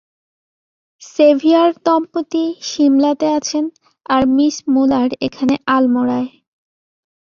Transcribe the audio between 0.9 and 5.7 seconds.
সেভিয়ার-দম্পতি সিমলাতে আছেন, আর Miss Muller এখানে